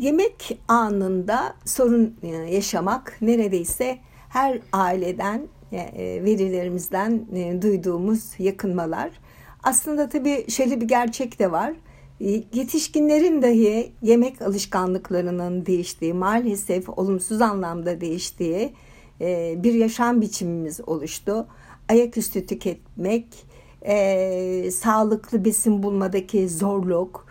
[0.00, 5.42] yemek anında sorun e, yaşamak neredeyse her aileden
[5.72, 7.26] e, e, verilerimizden
[7.62, 9.10] duyduğumuz yakınmalar.
[9.62, 11.72] Aslında tabii şöyle bir gerçek de var.
[12.52, 18.72] Yetişkinlerin dahi yemek alışkanlıklarının değiştiği, maalesef olumsuz anlamda değiştiği
[19.62, 21.46] bir yaşam biçimimiz oluştu.
[21.88, 23.26] Ayaküstü tüketmek,
[24.72, 27.26] sağlıklı besin bulmadaki zorluk,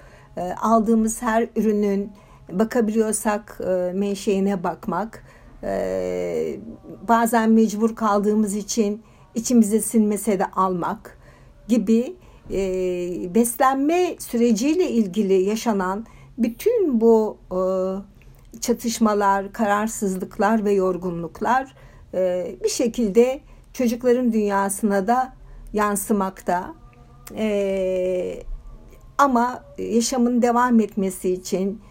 [0.61, 2.11] aldığımız her ürünün
[2.53, 5.23] bakabiliyorsak e, menşeine bakmak,
[5.63, 6.59] e,
[7.07, 9.03] bazen mecbur kaldığımız için
[9.35, 11.17] içimize sinmese de almak
[11.67, 12.15] gibi
[12.51, 16.05] e, beslenme süreciyle ilgili yaşanan
[16.37, 17.59] bütün bu e,
[18.59, 21.75] çatışmalar, kararsızlıklar ve yorgunluklar
[22.13, 23.41] e, bir şekilde
[23.73, 25.33] çocukların dünyasına da
[25.73, 26.73] yansımakta.
[27.35, 28.43] E,
[29.17, 31.81] ama yaşamın devam etmesi için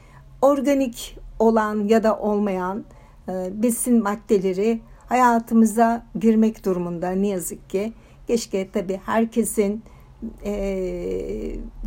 [0.42, 2.84] organik olan ya da olmayan
[3.28, 7.92] e, besin maddeleri hayatımıza girmek durumunda ne yazık ki.
[8.26, 9.82] Keşke tabi herkesin
[10.44, 10.54] e,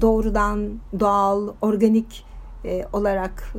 [0.02, 2.25] doğrudan doğal, organik
[2.66, 3.53] e, olarak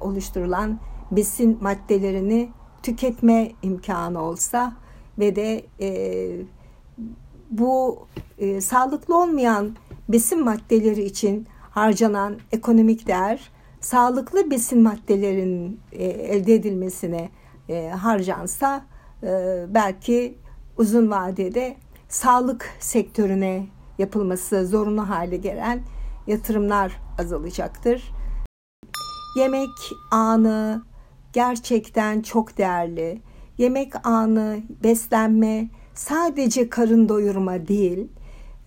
[0.00, 0.78] oluşturulan
[1.10, 2.48] besin maddelerini
[2.82, 4.72] tüketme imkanı olsa
[5.18, 5.64] ve de
[7.50, 8.06] bu
[8.60, 9.76] sağlıklı olmayan
[10.08, 13.50] besin maddeleri için harcanan ekonomik değer
[13.84, 17.30] sağlıklı besin maddelerinin e, elde edilmesine
[17.68, 18.84] e, harcansa
[19.22, 20.38] e, belki
[20.78, 21.76] uzun vadede
[22.08, 23.66] sağlık sektörüne
[23.98, 25.80] yapılması zorunlu hale gelen
[26.26, 28.12] yatırımlar azalacaktır.
[29.36, 30.82] Yemek anı
[31.32, 33.20] gerçekten çok değerli.
[33.58, 38.08] Yemek anı, beslenme sadece karın doyurma değil,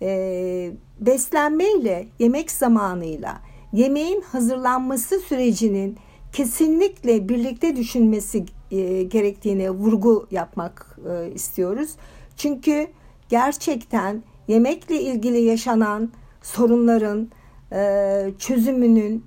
[0.02, 5.96] e, beslenmeyle, yemek zamanıyla yemeğin hazırlanması sürecinin
[6.32, 11.90] kesinlikle birlikte düşünmesi e, gerektiğine vurgu yapmak e, istiyoruz.
[12.36, 12.86] Çünkü
[13.28, 16.12] gerçekten yemekle ilgili yaşanan
[16.42, 17.28] sorunların
[17.72, 19.24] e, çözümünün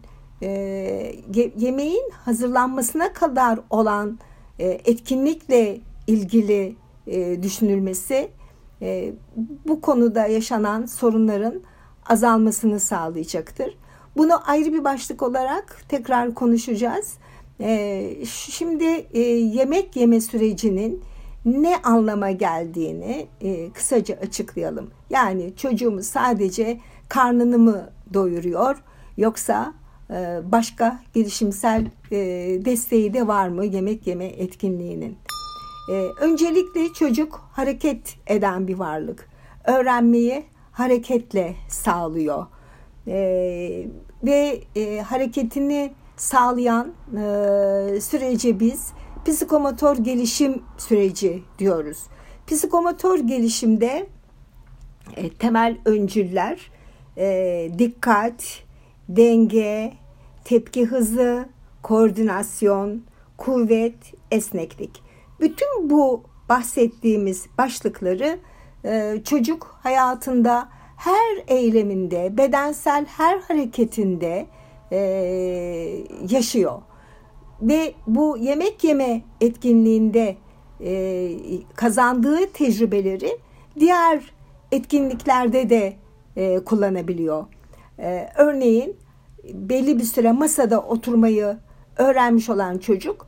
[1.58, 4.20] yemeğin hazırlanmasına kadar olan
[4.60, 6.76] etkinlikle ilgili
[7.42, 8.30] düşünülmesi
[9.68, 11.62] bu konuda yaşanan sorunların
[12.10, 13.78] azalmasını sağlayacaktır.
[14.18, 17.18] Bunu ayrı bir başlık olarak tekrar konuşacağız.
[17.62, 21.04] Ee, şimdi e, yemek yeme sürecinin
[21.46, 24.92] ne anlama geldiğini e, kısaca açıklayalım.
[25.10, 26.80] Yani çocuğumuz sadece
[27.10, 28.84] karnını mı doyuruyor
[29.18, 29.74] yoksa
[30.10, 31.86] e, başka gelişimsel
[32.66, 35.18] desteği de var mı yemek yeme etkinliğinin?
[36.20, 39.30] Öncelikle çocuk hareket eden bir varlık.
[39.66, 42.46] Öğrenmeyi hareketle sağlıyor
[43.08, 43.88] e,
[44.24, 48.94] ve e, hareketini sağlayan e, sürece biz
[49.26, 51.98] psikomotor gelişim süreci diyoruz.
[52.48, 54.08] Psikomotor gelişimde
[55.16, 56.72] e, temel öncüller
[57.18, 58.64] e, dikkat,
[59.10, 59.94] denge,
[60.44, 61.50] tepki hızı,
[61.84, 63.04] koordinasyon,
[63.38, 65.04] kuvvet, esneklik.
[65.40, 68.40] Bütün bu bahsettiğimiz başlıkları
[68.86, 70.70] e, çocuk hayatında
[71.02, 74.46] her eyleminde, bedensel her hareketinde
[74.92, 74.98] e,
[76.30, 76.82] yaşıyor.
[77.62, 80.36] Ve bu yemek yeme etkinliğinde
[80.80, 81.32] e,
[81.76, 83.38] kazandığı tecrübeleri
[83.80, 84.34] diğer
[84.72, 85.94] etkinliklerde de
[86.36, 87.46] e, kullanabiliyor.
[88.00, 88.98] E, örneğin
[89.54, 91.58] belli bir süre masada oturmayı
[91.98, 93.28] öğrenmiş olan çocuk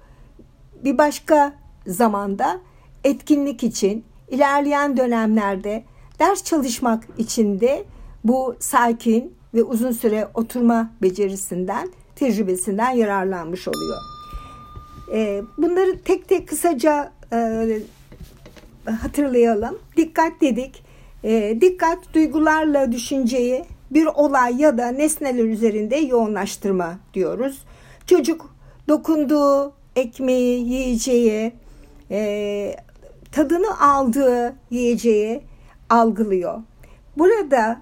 [0.83, 1.53] bir başka
[1.87, 2.59] zamanda
[3.03, 5.83] etkinlik için ilerleyen dönemlerde
[6.19, 7.85] Ders çalışmak için de
[8.23, 13.97] bu sakin ve uzun süre oturma becerisinden, tecrübesinden yararlanmış oluyor.
[15.13, 17.79] Ee, bunları tek tek kısaca e,
[19.01, 19.79] hatırlayalım.
[19.97, 20.83] Dikkat dedik.
[21.23, 27.63] Ee, dikkat duygularla düşünceyi bir olay ya da nesneler üzerinde yoğunlaştırma diyoruz.
[28.05, 28.55] Çocuk
[28.87, 31.53] dokunduğu ekmeği, yiyeceği,
[32.11, 32.75] e,
[33.31, 35.41] tadını aldığı yiyeceği
[35.93, 36.61] algılıyor.
[37.17, 37.81] Burada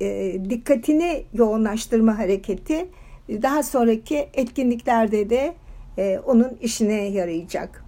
[0.00, 2.88] e, dikkatini yoğunlaştırma hareketi
[3.28, 5.54] daha sonraki etkinliklerde de
[5.98, 7.84] e, onun işine yarayacak.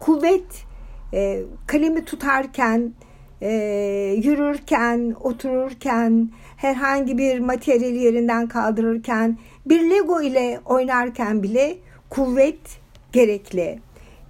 [0.00, 0.64] Kuvvet
[1.14, 2.92] e, kalemi tutarken,
[3.42, 3.50] e,
[4.24, 11.76] yürürken, otururken, herhangi bir materyali yerinden kaldırırken, bir Lego ile oynarken bile
[12.10, 12.80] kuvvet
[13.12, 13.78] gerekli.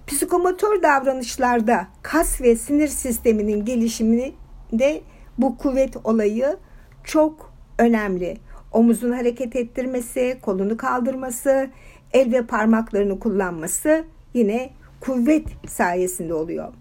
[0.07, 5.01] Psikomotor davranışlarda kas ve sinir sisteminin gelişiminde
[5.37, 6.57] bu kuvvet olayı
[7.03, 8.37] çok önemli.
[8.71, 11.69] omuzun hareket ettirmesi, kolunu kaldırması,
[12.13, 14.03] el ve parmaklarını kullanması
[14.33, 14.69] yine
[15.01, 16.73] kuvvet sayesinde oluyor.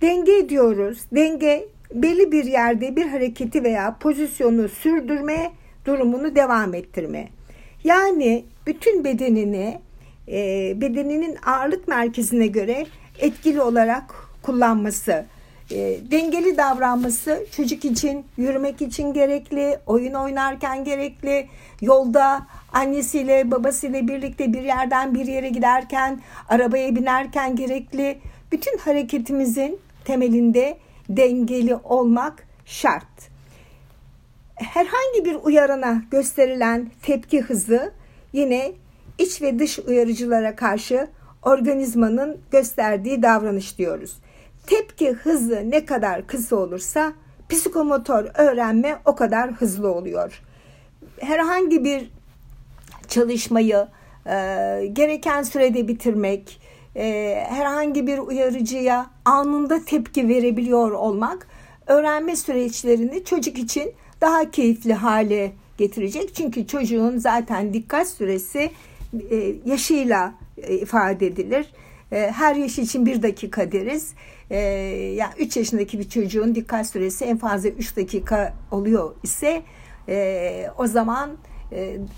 [0.00, 1.04] Denge diyoruz.
[1.14, 5.52] Denge belli bir yerde bir hareketi veya pozisyonu sürdürme
[5.84, 7.28] durumunu devam ettirme.
[7.84, 9.80] Yani bütün bedenini
[10.28, 12.86] e, bedeninin ağırlık merkezine göre
[13.18, 15.24] etkili olarak kullanması,
[15.70, 15.76] e,
[16.10, 21.48] dengeli davranması çocuk için, yürümek için gerekli, oyun oynarken gerekli,
[21.80, 28.18] yolda annesiyle babasıyla birlikte bir yerden bir yere giderken, arabaya binerken gerekli.
[28.52, 30.78] Bütün hareketimizin temelinde
[31.08, 33.32] dengeli olmak şart.
[34.54, 37.92] Herhangi bir uyarana gösterilen tepki hızı
[38.32, 38.72] yine
[39.18, 41.08] iç ve dış uyarıcılara karşı
[41.42, 44.16] organizmanın gösterdiği davranış diyoruz.
[44.66, 47.12] Tepki hızı ne kadar kısa olursa
[47.48, 50.42] psikomotor öğrenme o kadar hızlı oluyor.
[51.20, 52.10] Herhangi bir
[53.08, 53.86] çalışmayı
[54.26, 54.32] e,
[54.92, 56.60] gereken sürede bitirmek,
[56.96, 61.46] e, herhangi bir uyarıcıya anında tepki verebiliyor olmak
[61.86, 66.34] öğrenme süreçlerini çocuk için daha keyifli hale getirecek.
[66.34, 68.70] Çünkü çocuğun zaten dikkat süresi
[69.30, 71.72] e, yaşıyla e, ifade edilir.
[72.12, 74.14] E, her yaş için bir dakika deriz.
[74.50, 74.58] E,
[75.16, 79.62] yani 3 yaşındaki bir çocuğun dikkat süresi en fazla 3 dakika oluyor ise
[80.78, 81.30] o zaman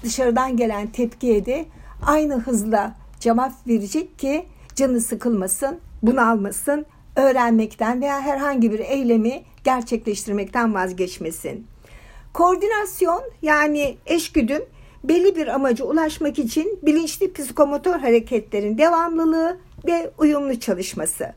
[0.02, 1.64] dışarıdan gelen tepkiye de
[2.02, 6.86] aynı hızla cevap verecek ki canı sıkılmasın, bunalmasın,
[7.16, 11.66] öğrenmekten veya herhangi bir eylemi gerçekleştirmekten vazgeçmesin.
[12.32, 14.62] Koordinasyon yani eşgüdüm
[15.04, 21.32] belli bir amaca ulaşmak için bilinçli psikomotor hareketlerin devamlılığı ve uyumlu çalışması.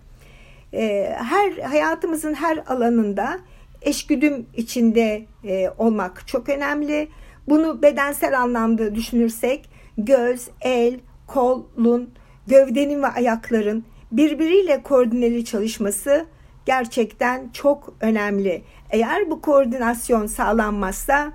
[0.73, 3.39] Ee, her hayatımızın her alanında
[3.81, 7.07] eşgüdüm içinde e, olmak çok önemli.
[7.47, 12.09] Bunu bedensel anlamda düşünürsek göz, el, kolun,
[12.47, 16.25] gövdenin ve ayakların birbiriyle koordineli çalışması
[16.65, 18.63] gerçekten çok önemli.
[18.89, 21.33] Eğer bu koordinasyon sağlanmazsa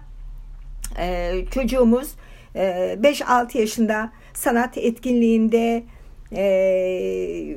[0.98, 2.14] e, çocuğumuz
[2.54, 5.82] 5-6 yaşında sanat etkinliğinde
[6.32, 7.56] e,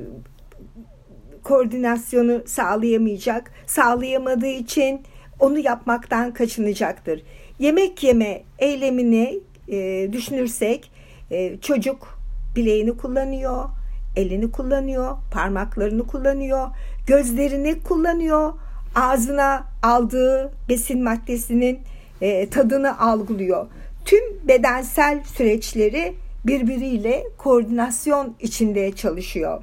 [1.44, 3.52] koordinasyonu sağlayamayacak.
[3.66, 5.02] Sağlayamadığı için
[5.40, 7.24] onu yapmaktan kaçınacaktır.
[7.60, 10.92] Yemek yeme eylemini e, düşünürsek
[11.32, 12.20] e, çocuk
[12.56, 13.70] bileğini kullanıyor,
[14.16, 16.68] elini kullanıyor, parmaklarını kullanıyor,
[17.08, 18.54] gözlerini kullanıyor,
[18.96, 21.80] ağzına aldığı besin maddesinin
[22.22, 23.68] e, tadını algılıyor.
[24.06, 26.14] Tüm bedensel süreçleri
[26.46, 29.62] birbiriyle koordinasyon içinde çalışıyor.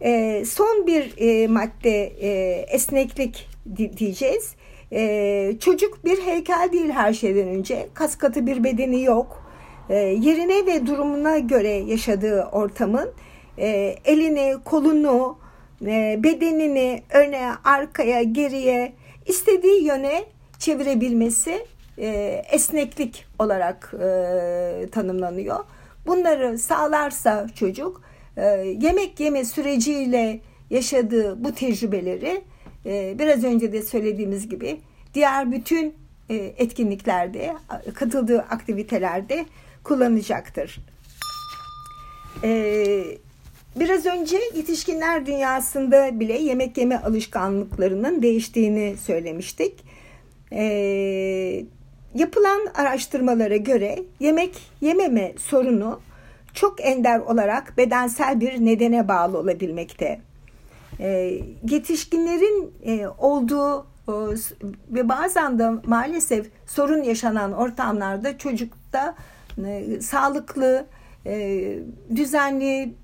[0.00, 2.30] E, son bir e, madde e,
[2.68, 3.48] esneklik
[3.96, 4.54] diyeceğiz.
[4.92, 7.88] E, çocuk bir heykel değil her şeyden önce.
[7.94, 9.46] Kas katı bir bedeni yok.
[9.90, 13.10] E, yerine ve durumuna göre yaşadığı ortamın
[13.58, 15.38] e, elini, kolunu,
[15.86, 18.92] e, bedenini öne, arkaya, geriye
[19.26, 20.24] istediği yöne
[20.58, 21.66] çevirebilmesi
[21.98, 22.06] e,
[22.50, 25.64] esneklik olarak e, tanımlanıyor.
[26.06, 28.02] Bunları sağlarsa çocuk
[28.36, 28.42] e,
[28.80, 30.40] yemek yeme süreciyle
[30.70, 32.42] yaşadığı bu tecrübeleri
[32.86, 34.80] e, biraz önce de söylediğimiz gibi
[35.14, 35.94] diğer bütün
[36.30, 37.54] e, etkinliklerde,
[37.94, 39.46] katıldığı aktivitelerde
[39.84, 40.78] kullanacaktır.
[42.44, 43.04] E,
[43.76, 49.84] biraz önce yetişkinler dünyasında bile yemek yeme alışkanlıklarının değiştiğini söylemiştik.
[50.52, 51.64] E,
[52.14, 56.00] yapılan araştırmalara göre yemek yememe sorunu
[56.54, 60.20] çok ender olarak bedensel bir nedene bağlı olabilmekte.
[61.00, 61.38] E,
[61.70, 64.12] yetişkinlerin e, olduğu e,
[64.90, 69.14] ve bazen de maalesef sorun yaşanan ortamlarda çocukta
[69.66, 70.86] e, sağlıklı,
[71.26, 71.78] e,
[72.16, 72.94] düzenli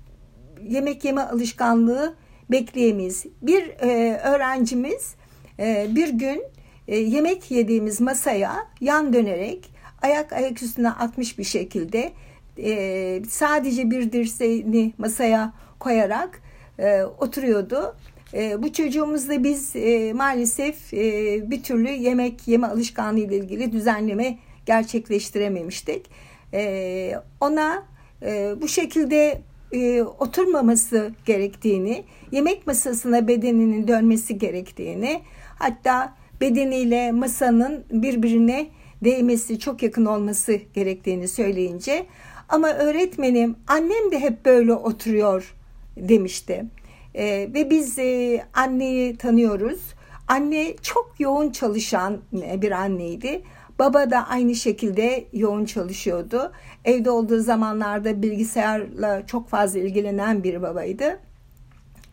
[0.67, 2.15] yemek yeme alışkanlığı
[2.51, 3.25] bekleyemeyiz.
[3.41, 5.15] Bir e, öğrencimiz
[5.59, 6.43] e, bir gün
[6.89, 12.11] e, yemek yediğimiz masaya yan dönerek ayak ayak üstüne atmış bir şekilde
[12.57, 16.41] e, sadece bir dirseğini masaya koyarak
[16.79, 17.95] e, oturuyordu.
[18.57, 19.75] Bu çocuğumuzda biz
[20.15, 20.91] maalesef
[21.51, 26.05] bir türlü yemek yeme alışkanlığı ile ilgili düzenleme gerçekleştirememiştik.
[27.41, 27.83] Ona
[28.61, 29.41] bu şekilde
[30.19, 35.21] oturmaması gerektiğini, yemek masasına bedeninin dönmesi gerektiğini,
[35.59, 38.67] hatta bedeniyle masanın birbirine
[39.03, 42.05] değmesi, çok yakın olması gerektiğini söyleyince
[42.49, 45.55] ama öğretmenim annem de hep böyle oturuyor
[45.97, 46.65] demişti.
[47.15, 49.79] E, ve biz e, anneyi tanıyoruz.
[50.27, 53.41] Anne çok yoğun çalışan bir anneydi.
[53.79, 56.51] Baba da aynı şekilde yoğun çalışıyordu.
[56.85, 61.19] Evde olduğu zamanlarda bilgisayarla çok fazla ilgilenen bir babaydı.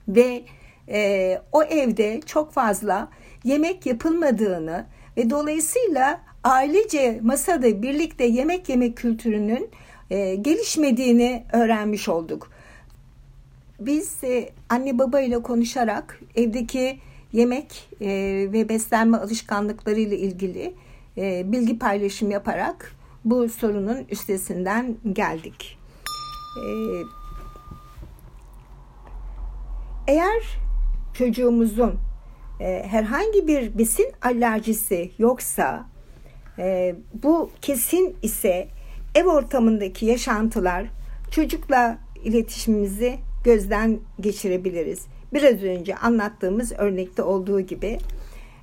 [0.09, 0.43] Ve
[0.89, 3.09] e, o evde çok fazla
[3.47, 4.87] yemek yapılmadığını
[5.17, 9.71] ve dolayısıyla ailece masada birlikte yemek yeme kültürünün
[10.11, 12.51] e, gelişmediğini öğrenmiş olduk.
[13.81, 16.99] Biz e, anne baba ile konuşarak evdeki
[17.33, 18.09] yemek e,
[18.53, 20.75] ve beslenme alışkanlıkları ile ilgili
[21.19, 22.93] e, bilgi paylaşım yaparak
[23.25, 25.79] bu sorunun üstesinden geldik.
[26.57, 26.67] E,
[30.07, 30.43] eğer
[31.15, 32.06] çocuğumuzun
[32.61, 35.87] e, herhangi bir besin alerjisi yoksa
[36.59, 38.69] e, bu kesin ise
[39.15, 40.87] ev ortamındaki yaşantılar
[41.31, 45.07] çocukla iletişimimizi gözden geçirebiliriz.
[45.33, 47.99] Biraz önce anlattığımız örnekte olduğu gibi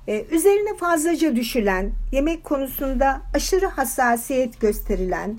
[0.08, 5.38] ee, üzerine fazlaca düşülen, yemek konusunda aşırı hassasiyet gösterilen,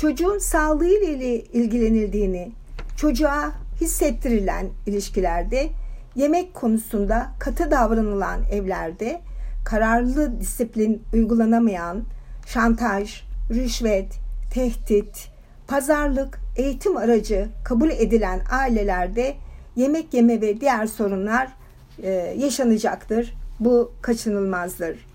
[0.00, 2.52] çocuğun sağlığıyla ilgilenildiğini
[2.96, 5.68] çocuğa hissettirilen ilişkilerde,
[6.18, 9.20] yemek konusunda katı davranılan evlerde,
[9.64, 12.04] kararlı disiplin uygulanamayan,
[12.46, 14.18] şantaj, rüşvet,
[14.54, 15.28] tehdit,
[15.66, 19.36] pazarlık, eğitim aracı kabul edilen ailelerde
[19.76, 21.48] yemek yeme ve diğer sorunlar
[22.02, 23.34] e, yaşanacaktır.
[23.60, 25.06] Bu kaçınılmazdır.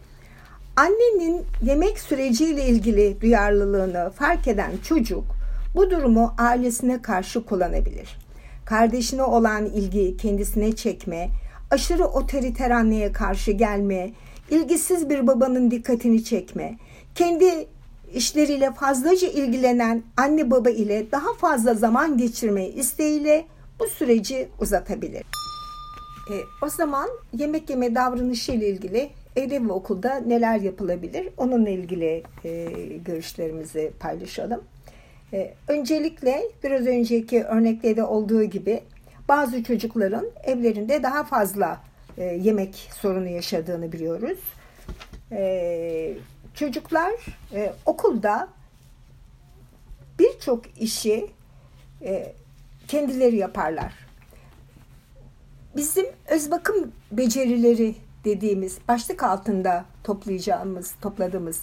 [0.76, 5.24] Annenin yemek süreciyle ilgili duyarlılığını fark eden çocuk
[5.76, 8.23] bu durumu ailesine karşı kullanabilir.
[8.66, 11.30] Kardeşine olan ilgi kendisine çekme,
[11.72, 14.12] aşırı otoriter anneye karşı gelme,
[14.50, 16.78] ilgisiz bir babanın dikkatini çekme,
[17.16, 17.68] kendi
[18.14, 23.46] işleriyle fazlaca ilgilenen anne baba ile daha fazla zaman geçirme isteğiyle
[23.80, 25.24] bu süreci uzatabilir.
[26.30, 31.30] E, o zaman yemek yeme davranışı ile ilgili evde ve okulda neler yapılabilir?
[31.38, 32.66] Onunla ilgili e,
[33.06, 34.62] görüşlerimizi paylaşalım.
[35.34, 38.84] E, öncelikle biraz önceki örnekte de olduğu gibi
[39.28, 41.82] bazı çocukların evlerinde daha fazla
[42.18, 44.40] e, yemek sorunu yaşadığını biliyoruz.
[45.32, 46.14] E,
[46.54, 47.14] çocuklar
[47.54, 48.48] e, okulda
[50.20, 51.32] birçok işi
[52.02, 52.34] e,
[52.88, 53.94] kendileri yaparlar
[55.76, 61.62] bizim öz bakım becerileri dediğimiz başlık altında toplayacağımız, topladığımız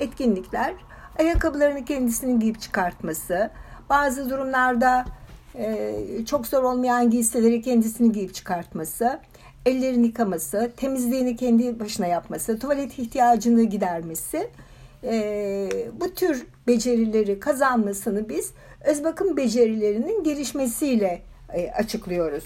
[0.00, 0.74] etkinlikler
[1.18, 3.50] ayakkabılarını kendisinin giyip çıkartması,
[3.90, 5.04] bazı durumlarda
[5.54, 5.94] e,
[6.26, 9.20] çok zor olmayan giysileri kendisini giyip çıkartması,
[9.66, 14.50] ellerini yıkaması, temizliğini kendi başına yapması, tuvalet ihtiyacını gidermesi,
[15.04, 15.68] e,
[16.00, 18.52] bu tür becerileri kazanmasını biz
[18.84, 21.22] öz bakım becerilerinin gelişmesiyle
[21.54, 22.44] e, açıklıyoruz.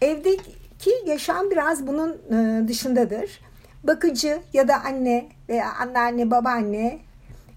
[0.00, 3.40] Evdeki yaşam biraz bunun e, dışındadır.
[3.84, 7.05] Bakıcı ya da anne veya anneanne, babaanne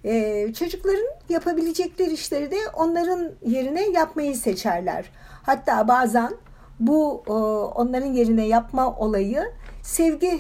[0.06, 5.12] e, çocukların yapabilecekleri işleri de onların yerine yapmayı seçerler.
[5.44, 6.34] Hatta bazen
[6.80, 7.32] bu e,
[7.80, 9.44] onların yerine yapma olayı
[9.84, 10.40] sevgi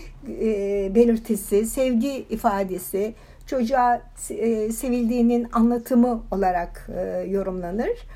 [0.95, 3.13] belirtisi, sevgi ifadesi,
[3.47, 4.01] çocuğa
[4.71, 6.89] sevildiğinin anlatımı olarak
[7.27, 8.07] yorumlanır.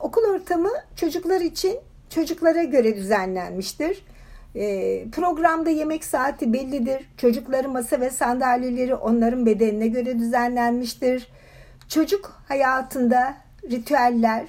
[0.00, 1.78] Okul ortamı çocuklar için
[2.10, 4.04] çocuklara göre düzenlenmiştir.
[4.56, 7.08] E, programda yemek saati bellidir.
[7.16, 11.28] Çocukların masa ve sandalyeleri onların bedenine göre düzenlenmiştir.
[11.88, 13.36] Çocuk hayatında
[13.70, 14.44] ritüeller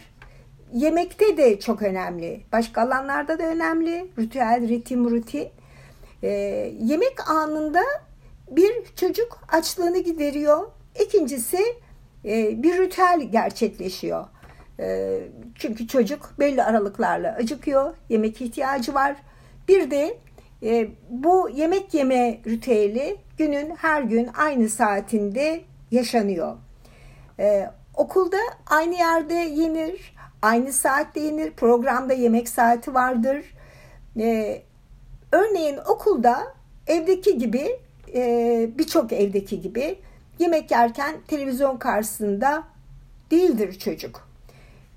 [0.74, 2.42] yemekte de çok önemli.
[2.52, 4.12] Başka alanlarda da önemli.
[4.20, 5.48] Ritüel, ritim, rutin.
[6.24, 6.30] E,
[6.82, 7.82] yemek anında
[8.52, 10.68] bir çocuk açlığını gideriyor.
[11.06, 11.60] İkincisi
[12.26, 14.26] e, bir ritüel gerçekleşiyor.
[14.80, 15.20] Ee,
[15.56, 19.16] çünkü çocuk belli aralıklarla acıkıyor, yemek ihtiyacı var.
[19.68, 20.18] Bir de
[20.64, 26.58] e, bu yemek yeme ritüeli günün her gün aynı saatinde yaşanıyor.
[27.40, 33.46] Ee, okulda aynı yerde yenir, aynı saatte yenir, programda yemek saati vardır.
[34.20, 34.62] Ee,
[35.32, 36.54] örneğin okulda
[36.88, 37.80] evdeki gibi,
[38.14, 40.00] e, birçok evdeki gibi
[40.40, 42.64] yemek yerken televizyon karşısında
[43.32, 44.28] değildir çocuk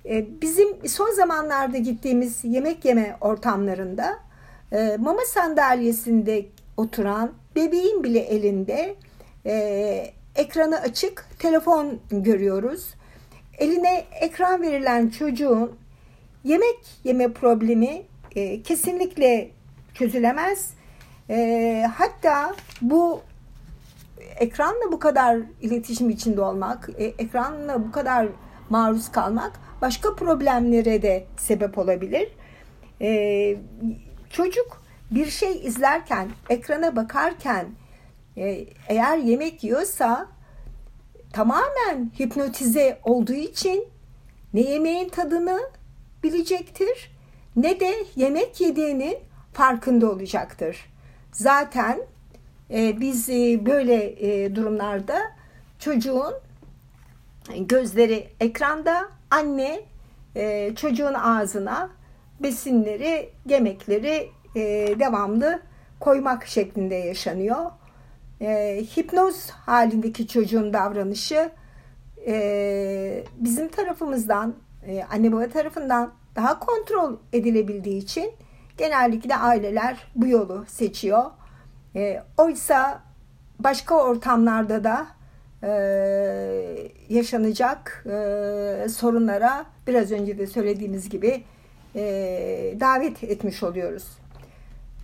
[0.06, 4.18] ee, bizim son zamanlarda gittiğimiz yemek yeme ortamlarında
[4.72, 6.46] e, mama sandalyesinde
[6.76, 8.94] oturan bebeğin bile elinde
[9.46, 12.94] e, ekranı açık telefon görüyoruz.
[13.58, 15.72] Eline ekran verilen çocuğun
[16.44, 18.02] yemek yeme problemi
[18.36, 19.50] e, kesinlikle
[19.94, 20.70] çözülemez.
[21.96, 23.20] Hatta bu
[24.40, 28.26] ekranla bu kadar iletişim içinde olmak, ekranla bu kadar
[28.70, 32.28] maruz kalmak başka problemlere de sebep olabilir.
[33.00, 33.56] Ee,
[34.30, 37.66] çocuk bir şey izlerken, ekrana bakarken
[38.37, 40.28] e, eğer yemek yiyorsa
[41.32, 43.88] tamamen hipnotize olduğu için
[44.54, 45.60] ne yemeğin tadını
[46.22, 47.10] bilecektir
[47.56, 49.18] ne de yemek yediğinin
[49.52, 50.76] farkında olacaktır.
[51.32, 52.00] Zaten
[52.70, 55.18] e, biz e, böyle e, durumlarda
[55.78, 56.34] çocuğun
[57.58, 59.80] gözleri ekranda, anne
[60.37, 61.90] e, çocuğun ağzına
[62.40, 64.61] besinleri, yemekleri e,
[65.00, 65.62] devamlı
[66.00, 67.70] koymak şeklinde yaşanıyor.
[68.40, 71.50] E, hipnoz halindeki çocuğun davranışı
[72.26, 74.54] e, bizim tarafımızdan,
[74.87, 78.32] e, anne baba tarafından daha kontrol edilebildiği için
[78.78, 81.25] genellikle aileler bu yolu seçiyor.
[81.97, 83.02] E, oysa
[83.59, 85.06] başka ortamlarda da
[85.62, 85.70] e,
[87.09, 91.44] yaşanacak e, sorunlara biraz önce de söylediğimiz gibi
[91.97, 94.09] e, davet etmiş oluyoruz.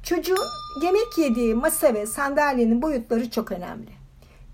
[0.02, 0.46] Çocuğun
[0.82, 3.90] yemek yediği masa ve sandalyenin boyutları çok önemli.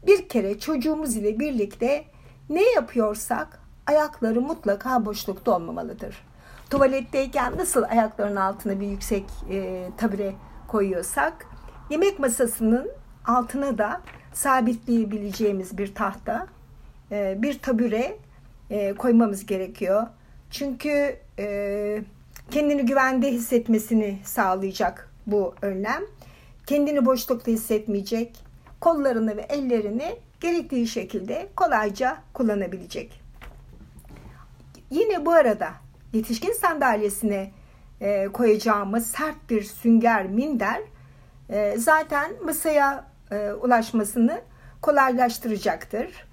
[0.06, 2.04] Bir kere çocuğumuz ile birlikte
[2.50, 6.24] ne yapıyorsak ayakları mutlaka boşlukta olmamalıdır.
[6.70, 10.34] Tuvaletteyken nasıl ayaklarının altına bir yüksek e, tabure
[10.68, 11.46] koyuyorsak
[11.90, 12.90] yemek masasının
[13.26, 14.00] altına da
[14.32, 16.46] sabitleyebileceğimiz bir tahta,
[17.12, 18.16] e, bir tabure
[18.70, 20.06] e, koymamız gerekiyor.
[20.50, 22.02] Çünkü e,
[22.50, 26.02] kendini güvende hissetmesini sağlayacak bu önlem.
[26.66, 28.36] Kendini boşlukta hissetmeyecek,
[28.80, 33.22] kollarını ve ellerini gerektiği şekilde kolayca kullanabilecek.
[34.90, 35.68] Yine bu arada
[36.12, 37.50] yetişkin sandalyesine
[38.32, 40.80] koyacağımız sert bir sünger minder
[41.76, 44.40] zaten masaya e, ulaşmasını
[44.82, 46.26] kolaylaştıracaktır.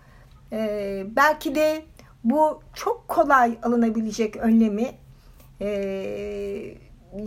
[0.52, 1.82] E, belki de
[2.24, 4.92] bu çok kolay alınabilecek önlemi
[5.62, 5.68] e,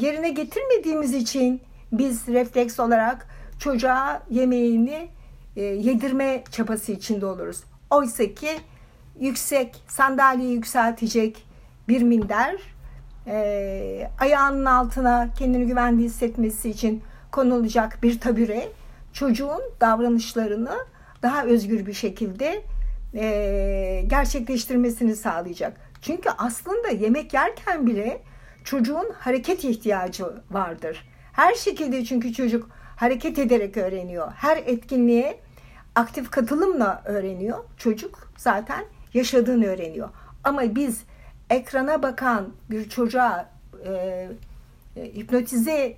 [0.01, 1.61] yerine getirmediğimiz için
[1.93, 3.27] biz refleks olarak
[3.59, 5.09] çocuğa yemeğini
[5.57, 7.65] e, yedirme çabası içinde oluruz.
[7.91, 8.51] Oysa ki
[9.21, 11.47] yüksek sandalyeyi yükseltecek
[11.89, 12.57] bir minder
[13.27, 18.69] e, ayağının altına kendini güvende hissetmesi için konulacak bir tabure
[19.13, 20.77] çocuğun davranışlarını
[21.23, 22.63] daha özgür bir şekilde
[23.15, 25.92] e, gerçekleştirmesini sağlayacak.
[26.03, 28.23] Çünkü aslında yemek yerken bile
[28.65, 31.09] çocuğun hareket ihtiyacı vardır.
[31.33, 34.33] Her şekilde çünkü çocuk hareket ederek öğreniyor.
[34.33, 35.41] Her etkinliğe
[35.95, 37.59] aktif katılımla öğreniyor.
[37.77, 38.85] Çocuk zaten
[39.15, 40.09] yaşadığını öğreniyor.
[40.45, 41.03] Ama biz
[41.51, 43.51] ekrana bakan bir çocuğa
[43.87, 43.93] e,
[44.97, 45.97] e, hipnotize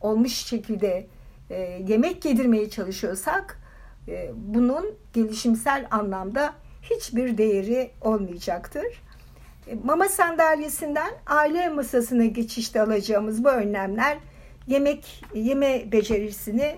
[0.00, 1.06] olmuş şekilde
[1.50, 3.60] e, yemek yedirmeye çalışıyorsak
[4.08, 8.84] e, bunun gelişimsel anlamda hiçbir değeri olmayacaktır.
[9.84, 14.18] Mama sandalyesinden aile masasına geçişte alacağımız bu önlemler
[14.66, 16.76] yemek yeme becerisini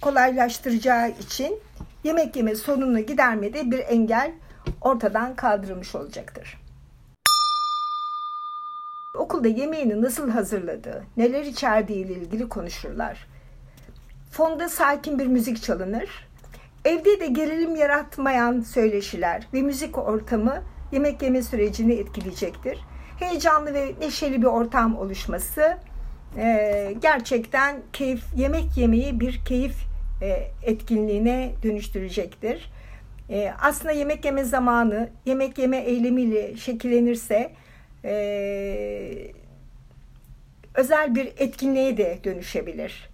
[0.00, 1.58] kolaylaştıracağı için
[2.04, 4.32] yemek yeme sorununu gidermede bir engel
[4.80, 6.60] ortadan kaldırılmış olacaktır.
[9.14, 13.26] Okulda yemeğini nasıl hazırladığı, neler içerdiği ile ilgili konuşurlar.
[14.30, 16.28] Fonda sakin bir müzik çalınır.
[16.84, 22.78] Evde de gerilim yaratmayan söyleşiler ve müzik ortamı yemek yeme sürecini etkileyecektir.
[23.18, 25.78] Heyecanlı ve neşeli bir ortam oluşması
[26.36, 29.74] e, gerçekten keyif yemek yemeyi bir keyif
[30.22, 32.70] e, etkinliğine dönüştürecektir.
[33.30, 37.52] E, aslında yemek yeme zamanı yemek yeme eylemiyle şekillenirse
[40.74, 43.10] özel bir etkinliğe de dönüşebilir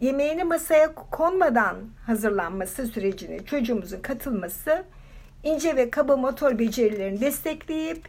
[0.00, 4.84] yemeğini masaya konmadan hazırlanması sürecine çocuğumuzun katılması
[5.42, 8.08] ince ve kaba motor becerilerini destekleyip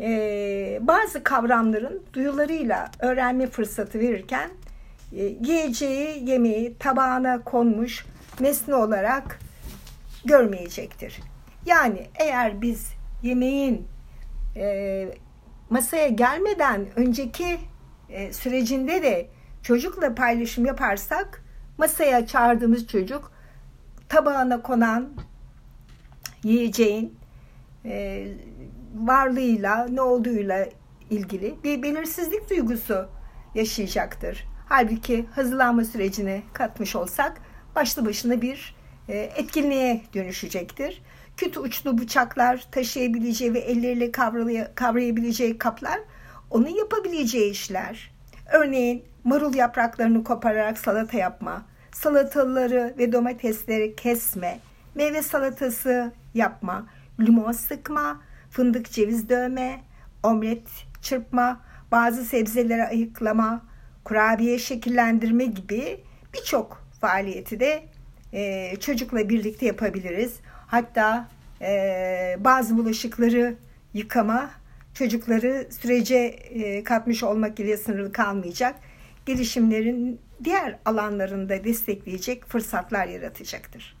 [0.00, 4.50] e, bazı kavramların duyularıyla öğrenme fırsatı verirken
[5.12, 8.06] e, yiyeceği yemeği tabağına konmuş
[8.40, 9.38] nesne olarak
[10.24, 11.20] görmeyecektir.
[11.66, 13.88] Yani eğer biz yemeğin
[14.56, 15.08] e,
[15.70, 17.58] masaya gelmeden önceki
[18.08, 19.26] e, sürecinde de
[19.62, 21.42] çocukla paylaşım yaparsak
[21.78, 23.32] masaya çağırdığımız çocuk
[24.08, 25.08] tabağına konan
[26.44, 27.14] yiyeceğin
[27.84, 28.26] e,
[28.94, 30.66] varlığıyla ne olduğuyla
[31.10, 33.08] ilgili bir belirsizlik duygusu
[33.54, 34.44] yaşayacaktır.
[34.68, 37.40] Halbuki hazırlanma sürecine katmış olsak
[37.76, 38.76] başlı başına bir
[39.08, 41.02] e, etkinliğe dönüşecektir.
[41.36, 44.12] Küt uçlu bıçaklar taşıyabileceği ve elleriyle
[44.74, 46.00] kavrayabileceği kaplar
[46.50, 48.14] onun yapabileceği işler.
[48.52, 54.58] Örneğin marul yapraklarını kopararak salata yapma, salataları ve domatesleri kesme,
[54.94, 56.86] meyve salatası yapma,
[57.20, 59.80] limon sıkma, fındık ceviz dövme,
[60.22, 60.68] omlet
[61.02, 61.60] çırpma,
[61.92, 63.62] bazı sebzeleri ayıklama,
[64.04, 66.00] kurabiye şekillendirme gibi
[66.34, 67.82] birçok faaliyeti de
[68.32, 70.34] e, çocukla birlikte yapabiliriz.
[70.66, 71.28] Hatta
[71.60, 73.54] e, bazı bulaşıkları
[73.94, 74.50] yıkama
[74.94, 78.74] çocukları sürece e, katmış olmak ile sınırlı kalmayacak.
[79.26, 83.93] Gelişimlerin diğer alanlarında destekleyecek fırsatlar yaratacaktır.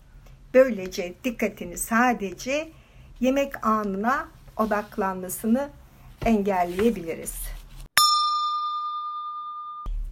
[0.54, 2.68] Böylece dikkatini sadece
[3.20, 5.68] yemek anına odaklanmasını
[6.24, 7.34] engelleyebiliriz.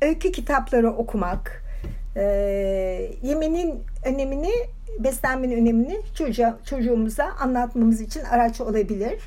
[0.00, 1.62] Öykü kitapları okumak,
[2.16, 2.22] e,
[3.22, 4.52] yemenin önemini,
[4.98, 9.20] beslenmenin önemini çocuğa, çocuğumuza anlatmamız için araç olabilir.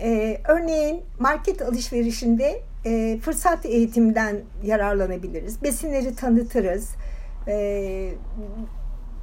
[0.00, 5.62] E, örneğin market alışverişinde e, fırsat eğitimden yararlanabiliriz.
[5.62, 6.90] Besinleri tanıtırız.
[7.48, 8.14] E,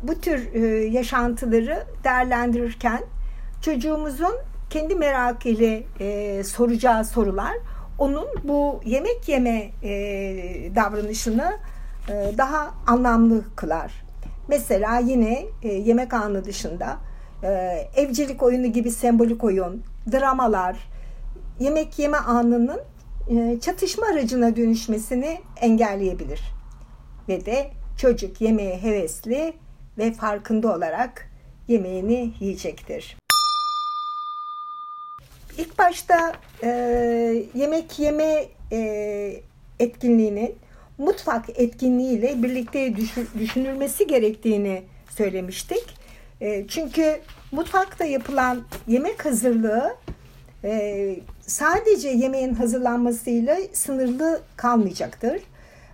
[0.04, 3.02] bu tür e, yaşantıları değerlendirirken
[3.62, 4.36] çocuğumuzun
[4.70, 5.84] kendi merak ile
[6.44, 7.54] soracağı sorular
[7.98, 9.92] onun bu yemek yeme e,
[10.76, 11.58] davranışını
[12.10, 13.92] e, daha anlamlı kılar.
[14.48, 16.98] Mesela yine yemek anı dışında
[17.96, 20.78] evcilik oyunu gibi sembolik oyun, dramalar,
[21.60, 22.80] yemek yeme anının
[23.60, 26.42] çatışma aracına dönüşmesini engelleyebilir.
[27.30, 29.54] Ve de çocuk yemeğe hevesli
[29.98, 31.30] ve farkında olarak
[31.68, 33.18] yemeğini yiyecektir.
[35.58, 36.34] İlk başta
[36.64, 36.70] e,
[37.54, 39.42] yemek yeme e,
[39.80, 40.56] etkinliğinin
[40.98, 42.94] mutfak etkinliğiyle birlikte
[43.40, 45.98] düşünülmesi gerektiğini söylemiştik.
[46.42, 47.20] E, çünkü
[47.52, 49.96] mutfakta yapılan yemek hazırlığı
[50.64, 55.42] e, sadece yemeğin hazırlanmasıyla sınırlı kalmayacaktır.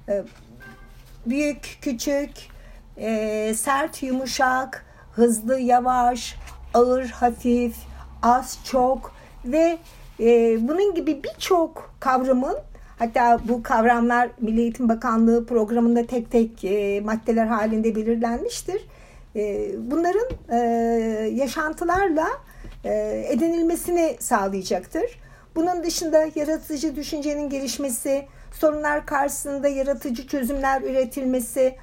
[0.10, 0.24] E,
[1.26, 2.30] büyük, küçük,
[2.98, 6.36] e, sert, yumuşak, hızlı, yavaş,
[6.74, 7.76] ağır, hafif,
[8.22, 9.14] az, çok
[9.46, 9.78] ve
[10.20, 12.58] e, bunun gibi birçok kavramın
[13.00, 18.82] hatta bu kavramlar Milli Eğitim Bakanlığı programında tek tek e, maddeler halinde belirlenmiştir.
[19.36, 20.58] E, bunların e,
[21.34, 22.28] yaşantılarla
[22.84, 25.20] e, edinilmesini sağlayacaktır.
[25.56, 31.76] Bunun dışında yaratıcı düşüncenin gelişmesi, sorunlar karşısında yaratıcı çözümler üretilmesi,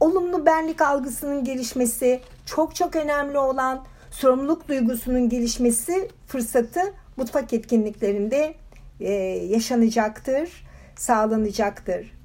[0.00, 6.80] olumlu benlik algısının gelişmesi, çok çok önemli olan sorumluluk duygusunun gelişmesi fırsatı
[7.16, 8.54] mutfak etkinliklerinde
[9.00, 9.12] e,
[9.50, 12.16] yaşanacaktır, sağlanacaktır.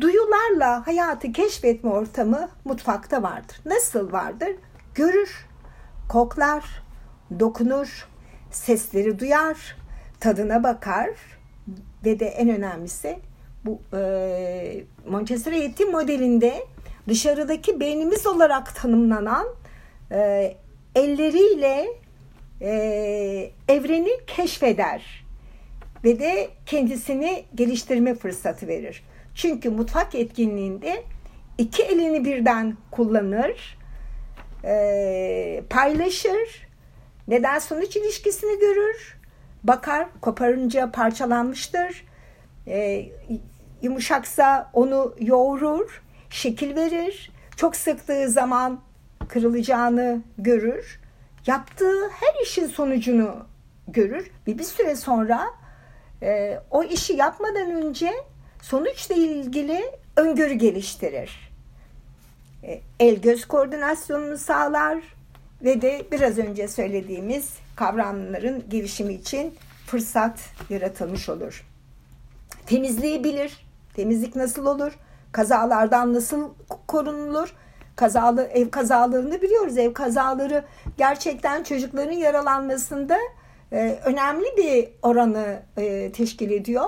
[0.00, 3.60] Duyularla hayatı keşfetme ortamı mutfakta vardır.
[3.64, 4.50] Nasıl vardır?
[4.94, 5.46] Görür,
[6.08, 6.82] koklar,
[7.40, 8.08] dokunur,
[8.50, 9.76] sesleri duyar,
[10.20, 11.10] tadına bakar
[12.04, 13.18] ve de en önemlisi
[13.64, 16.66] bu e, Montessori eğitim modelinde
[17.08, 19.46] dışarıdaki beynimiz olarak tanımlanan
[20.12, 20.54] e,
[20.94, 21.86] elleriyle
[22.60, 22.70] e,
[23.68, 25.24] evreni keşfeder
[26.04, 29.04] ve de kendisini geliştirme fırsatı verir.
[29.34, 31.02] Çünkü mutfak etkinliğinde
[31.58, 33.78] iki elini birden kullanır,
[34.64, 36.68] e, paylaşır,
[37.28, 39.18] neden sonuç ilişkisini görür,
[39.64, 42.04] bakar koparınca parçalanmıştır,
[42.66, 43.08] e,
[43.82, 48.80] yumuşaksa onu yoğurur, şekil verir, çok sıktığı zaman
[49.28, 51.00] kırılacağını görür
[51.48, 53.46] yaptığı her işin sonucunu
[53.88, 55.46] görür ve bir süre sonra
[56.22, 58.12] e, o işi yapmadan önce
[58.62, 59.84] sonuçla ilgili
[60.16, 61.50] öngörü geliştirir.
[62.62, 65.02] E, el göz koordinasyonunu sağlar
[65.64, 69.54] ve de biraz önce söylediğimiz kavramların gelişimi için
[69.86, 71.66] fırsat yaratılmış olur.
[72.66, 73.66] Temizliği bilir.
[73.94, 74.92] Temizlik nasıl olur?
[75.32, 76.50] Kazalardan nasıl
[76.86, 77.54] korunulur?
[77.98, 79.78] kazalı ev kazalarını biliyoruz.
[79.78, 80.64] Ev kazaları
[80.98, 83.18] gerçekten çocukların yaralanmasında
[83.72, 86.86] e, önemli bir oranı e, teşkil ediyor.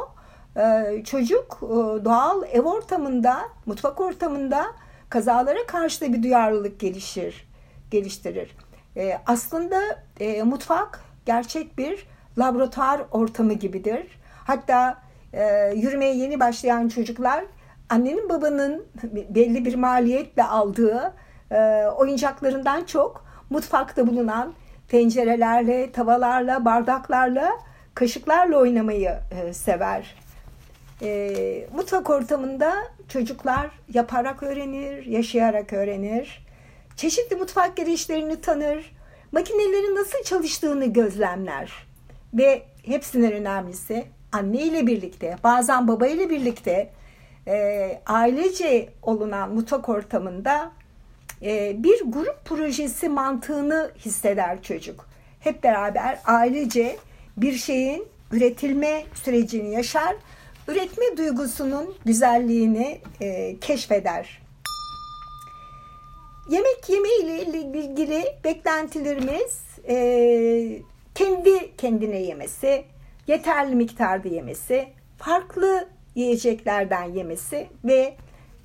[0.57, 1.66] E, çocuk e,
[2.05, 4.66] doğal ev ortamında, mutfak ortamında
[5.09, 7.48] kazalara karşı da bir duyarlılık gelişir,
[7.90, 8.57] geliştirir.
[8.96, 9.81] E, aslında
[10.20, 12.07] e, mutfak gerçek bir
[12.38, 14.07] laboratuvar ortamı gibidir.
[14.46, 14.98] Hatta
[15.33, 17.44] e, yürümeye yeni başlayan çocuklar
[17.90, 18.87] annenin babanın
[19.29, 21.14] belli bir maliyetle aldığı
[21.53, 24.53] e, oyuncaklarından çok mutfakta bulunan
[24.88, 27.50] tencerelerle, tavalarla, bardaklarla,
[27.94, 30.14] kaşıklarla oynamayı e, sever.
[31.03, 32.74] E, mutfak ortamında
[33.09, 36.46] çocuklar yaparak öğrenir, yaşayarak öğrenir.
[36.96, 38.92] Çeşitli mutfak girişlerini tanır,
[39.33, 41.72] makinelerin nasıl çalıştığını gözlemler.
[42.35, 46.90] Ve hepsinden önemlisi anne ile birlikte, bazen baba ile birlikte
[47.46, 50.72] e, ailece olunan mutfak ortamında
[51.42, 55.07] e, bir grup projesi mantığını hisseder çocuk.
[55.40, 56.96] Hep beraber ailece
[57.37, 60.16] bir şeyin üretilme sürecini yaşar,
[60.68, 64.40] üretme duygusunun güzelliğini e, keşfeder.
[66.50, 70.83] yemek yemeyle ilgili beklentilerimiz e,
[71.14, 72.85] kendi kendine yemesi,
[73.26, 78.16] yeterli miktarda yemesi, farklı yiyeceklerden yemesi ve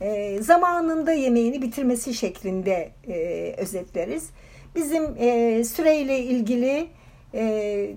[0.02, 4.30] e, zamanında yemeğini bitirmesi şeklinde e, özetleriz.
[4.76, 6.88] Bizim e, süreyle ilgili
[7.34, 7.96] e,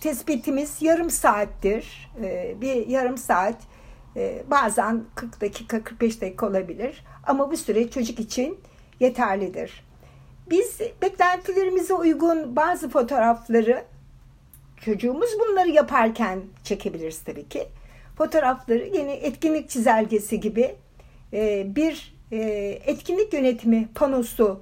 [0.00, 2.10] tespitimiz yarım saattir.
[2.22, 3.56] E, bir yarım saat
[4.16, 8.60] e, bazen 40 dakika 45 dakika olabilir ama bu süre çocuk için
[9.00, 9.84] yeterlidir.
[10.50, 13.84] Biz beklentilerimize uygun bazı fotoğrafları
[14.80, 17.68] çocuğumuz bunları yaparken çekebiliriz tabii ki.
[18.22, 20.74] Fotoğrafları yine etkinlik çizelgesi gibi
[21.32, 22.38] e, bir e,
[22.86, 24.60] etkinlik yönetimi panosu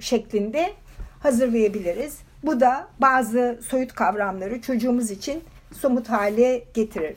[0.00, 0.72] şeklinde
[1.20, 2.18] hazırlayabiliriz.
[2.42, 5.44] Bu da bazı soyut kavramları çocuğumuz için
[5.80, 7.16] somut hale getirir.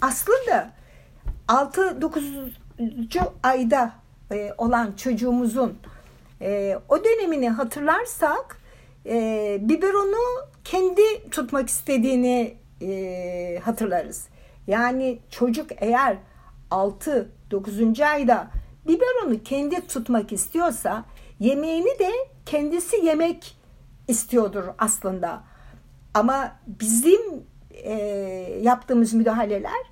[0.00, 0.70] Aslında
[1.48, 2.50] 6-9.
[3.42, 3.92] ayda
[4.32, 5.78] e, olan çocuğumuzun
[6.88, 8.60] o dönemini hatırlarsak
[9.60, 12.56] biberonu kendi tutmak istediğini
[13.62, 14.28] hatırlarız.
[14.70, 16.16] Yani çocuk eğer
[16.70, 18.04] 6-9.
[18.04, 18.50] ayda
[18.86, 21.04] biberonu kendi tutmak istiyorsa
[21.40, 22.10] yemeğini de
[22.46, 23.56] kendisi yemek
[24.08, 25.42] istiyordur aslında.
[26.14, 27.20] Ama bizim
[27.72, 27.92] e,
[28.62, 29.82] yaptığımız müdahaleler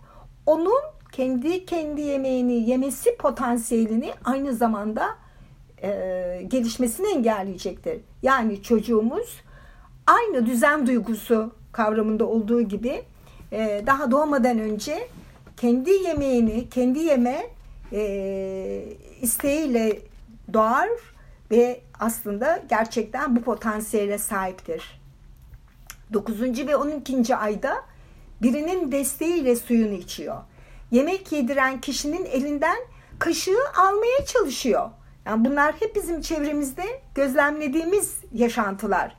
[0.46, 5.08] onun kendi kendi yemeğini yemesi potansiyelini aynı zamanda
[5.82, 5.90] e,
[6.48, 8.00] gelişmesini engelleyecektir.
[8.22, 9.40] Yani çocuğumuz
[10.06, 13.04] aynı düzen duygusu kavramında olduğu gibi
[13.52, 15.08] e, daha doğmadan önce
[15.56, 17.46] kendi yemeğini, kendi yeme
[17.92, 18.84] e,
[19.20, 19.98] isteğiyle
[20.52, 20.88] doğar
[21.50, 25.00] ve aslında gerçekten bu potansiyele sahiptir.
[26.12, 26.40] 9.
[26.66, 27.36] ve 12.
[27.36, 27.84] ayda
[28.42, 30.36] birinin desteğiyle suyunu içiyor.
[30.90, 32.78] Yemek yediren kişinin elinden
[33.18, 34.90] kaşığı almaya çalışıyor.
[35.26, 36.84] Yani bunlar hep bizim çevremizde
[37.14, 39.16] gözlemlediğimiz yaşantılar.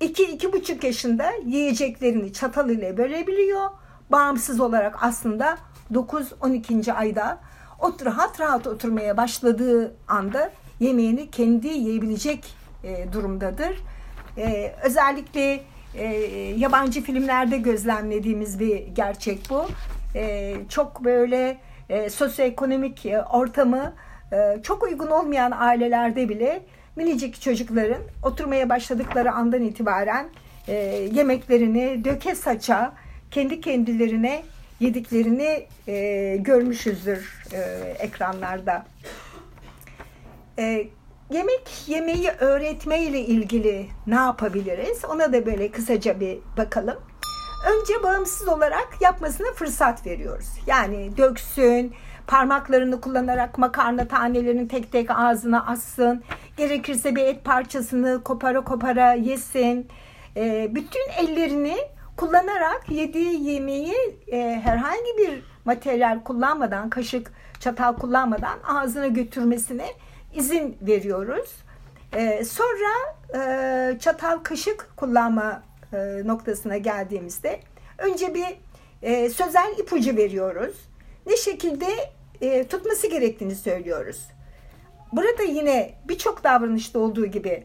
[0.00, 3.70] 2-2,5 yaşında yiyeceklerini çatal ile bölebiliyor.
[4.10, 5.58] Bağımsız olarak aslında
[5.92, 6.92] 9-12.
[6.92, 7.38] ayda
[7.78, 13.78] ot rahat rahat oturmaya başladığı anda yemeğini kendi yiyebilecek e, durumdadır.
[14.38, 15.60] E, özellikle
[15.94, 16.04] e,
[16.56, 19.66] yabancı filmlerde gözlemlediğimiz bir gerçek bu.
[20.14, 21.58] E, çok böyle
[21.88, 23.94] e, sosyoekonomik e, ortamı
[24.32, 26.62] e, çok uygun olmayan ailelerde bile
[26.96, 30.28] minicik çocukların oturmaya başladıkları andan itibaren
[30.68, 30.74] e,
[31.12, 32.92] yemeklerini döke saça
[33.30, 34.42] kendi kendilerine
[34.80, 37.58] yediklerini e, görmüşüzdür e,
[37.98, 38.86] ekranlarda.
[40.58, 40.86] E,
[41.30, 45.04] yemek yemeyi öğretme ile ilgili ne yapabiliriz?
[45.04, 46.98] Ona da böyle kısaca bir bakalım.
[47.72, 50.48] Önce bağımsız olarak yapmasına fırsat veriyoruz.
[50.66, 51.94] Yani döksün,
[52.26, 56.22] parmaklarını kullanarak makarna tanelerini tek tek ağzına assın.
[56.56, 59.88] Gerekirse bir et parçasını kopara kopara yesin.
[60.36, 61.76] E, bütün ellerini
[62.16, 63.94] kullanarak yediği yemeği
[64.32, 69.86] e, herhangi bir materyal kullanmadan, kaşık, çatal kullanmadan ağzına götürmesine
[70.34, 71.50] izin veriyoruz.
[72.12, 77.60] E, sonra e, çatal kaşık kullanma e, noktasına geldiğimizde
[77.98, 78.60] önce bir
[79.02, 80.76] e, sözel ipucu veriyoruz.
[81.26, 81.86] Ne şekilde
[82.40, 84.26] e, tutması gerektiğini söylüyoruz.
[85.12, 87.64] Burada yine birçok davranışta olduğu gibi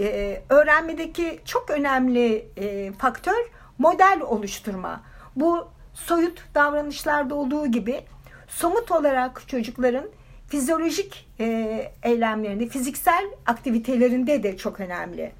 [0.00, 5.02] e, öğrenmedeki çok önemli e, faktör model oluşturma.
[5.36, 8.00] Bu soyut davranışlarda olduğu gibi
[8.48, 10.04] somut olarak çocukların
[10.48, 15.32] fizyolojik e, eylemlerinde, fiziksel aktivitelerinde de çok önemli.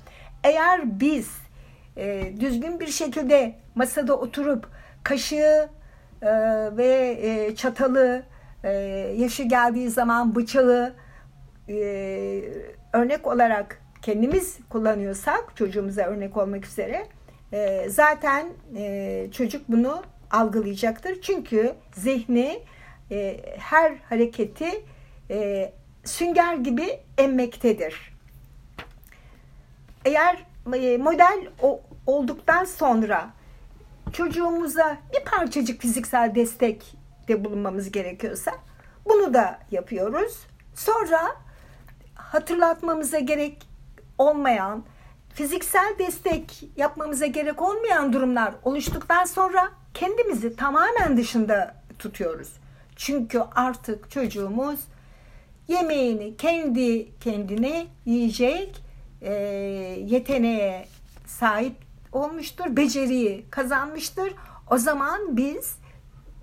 [0.45, 1.31] Eğer biz
[1.97, 4.69] e, düzgün bir şekilde masada oturup
[5.03, 5.69] kaşığı
[6.25, 6.31] e,
[6.77, 8.23] ve e, çatalı,
[8.65, 8.71] e,
[9.17, 10.95] yaşı geldiği zaman bıçağı
[11.69, 11.75] e,
[12.93, 17.07] örnek olarak kendimiz kullanıyorsak çocuğumuza örnek olmak üzere
[17.89, 18.47] zaten
[19.33, 21.21] çocuk bunu algılayacaktır.
[21.23, 22.63] Çünkü zihni
[23.59, 24.71] her hareketi
[26.05, 28.15] sünger gibi emmektedir.
[30.05, 30.45] Eğer
[30.99, 31.49] model
[32.07, 33.31] olduktan sonra
[34.15, 36.95] çocuğumuza bir parçacık fiziksel destek
[37.29, 38.53] de bulunmamız gerekiyorsa
[39.09, 40.47] bunu da yapıyoruz.
[40.75, 41.37] Sonra
[42.15, 43.67] hatırlatmamıza gerek
[44.19, 44.85] olmayan,
[45.35, 52.53] fiziksel destek yapmamıza gerek olmayan durumlar oluştuktan sonra kendimizi tamamen dışında tutuyoruz.
[52.97, 54.81] Çünkü artık çocuğumuz
[55.69, 58.83] yemeğini kendi kendine yiyecek
[59.23, 59.33] e,
[60.07, 60.87] yeteneğe
[61.27, 61.84] sahip
[62.15, 64.35] olmuştur, beceriyi kazanmıştır.
[64.71, 65.79] O zaman biz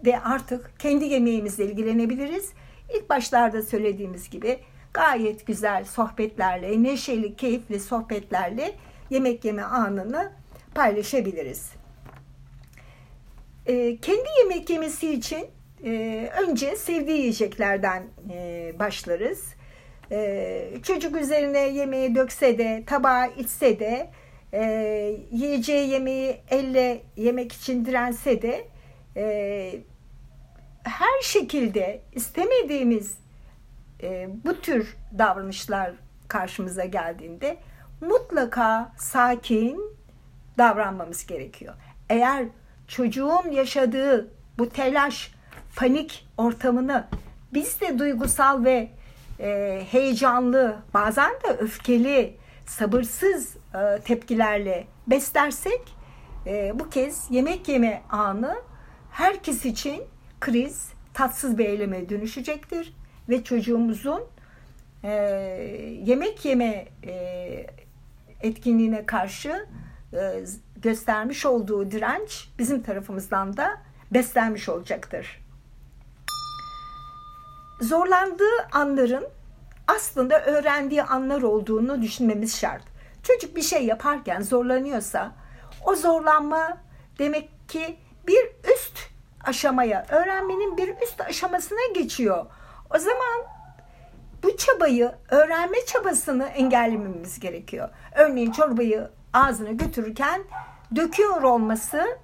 [0.05, 2.51] de artık kendi yemeğimizle ilgilenebiliriz.
[2.95, 4.59] İlk başlarda söylediğimiz gibi
[4.93, 8.75] gayet güzel sohbetlerle, neşeli, keyifli sohbetlerle
[9.09, 10.31] yemek yeme anını
[10.75, 11.71] paylaşabiliriz.
[13.65, 15.45] E, kendi yemek yemesi için
[15.83, 18.03] e, önce sevdiği yiyeceklerden
[18.33, 19.45] e, başlarız.
[20.11, 24.09] E, çocuk üzerine yemeği dökse de, tabağa içse de,
[24.53, 24.63] e,
[25.31, 28.67] yiyeceği yemeği elle yemek için dirense de
[29.17, 29.75] e,
[30.83, 33.17] her şekilde istemediğimiz
[34.03, 35.91] e, bu tür davranışlar
[36.27, 37.57] karşımıza geldiğinde
[38.01, 39.97] mutlaka sakin
[40.57, 41.73] davranmamız gerekiyor.
[42.09, 42.45] Eğer
[42.87, 45.31] çocuğun yaşadığı bu telaş,
[45.75, 47.07] panik ortamını
[47.53, 48.89] biz de duygusal ve
[49.39, 53.57] e, heyecanlı, bazen de öfkeli, sabırsız
[54.05, 55.95] tepkilerle beslersek
[56.45, 58.61] e, bu kez yemek yeme anı
[59.11, 60.03] herkes için
[60.39, 62.93] kriz, tatsız bir eyleme dönüşecektir
[63.29, 64.23] ve çocuğumuzun
[65.03, 65.11] e,
[66.03, 67.67] yemek yeme e,
[68.41, 69.65] etkinliğine karşı
[70.13, 70.43] e,
[70.75, 73.81] göstermiş olduğu direnç bizim tarafımızdan da
[74.11, 75.41] beslenmiş olacaktır.
[77.81, 79.27] Zorlandığı anların
[79.87, 82.90] aslında öğrendiği anlar olduğunu düşünmemiz şart.
[83.23, 85.31] Çocuk bir şey yaparken zorlanıyorsa
[85.85, 86.77] o zorlanma
[87.19, 88.99] demek ki bir üst
[89.43, 92.45] aşamaya, öğrenmenin bir üst aşamasına geçiyor.
[92.95, 93.45] O zaman
[94.43, 97.89] bu çabayı, öğrenme çabasını engellememiz gerekiyor.
[98.15, 100.43] Örneğin çorbayı ağzına götürürken
[100.95, 102.17] döküyor olması,